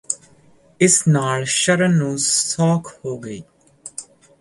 ਇਸ 0.79 0.95
ਨਾਲ 1.07 1.43
ਸ਼ਰਨ 1.47 1.93
ਨੂੰ 1.93 2.17
ਸੋਖ 2.17 2.93
ਹੋ 3.05 3.17
ਗਈ 3.19 3.41